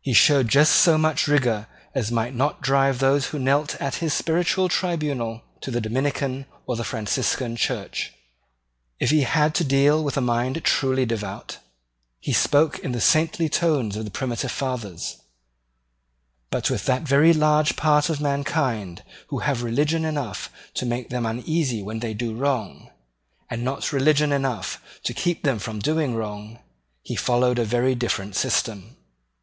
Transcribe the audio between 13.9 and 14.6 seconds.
of the primitive